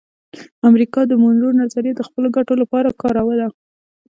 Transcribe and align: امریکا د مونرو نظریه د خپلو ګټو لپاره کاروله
امریکا 0.69 1.01
د 1.07 1.13
مونرو 1.23 1.49
نظریه 1.61 1.93
د 1.95 2.01
خپلو 2.07 2.27
ګټو 2.37 2.53
لپاره 2.61 2.97
کاروله 3.01 3.47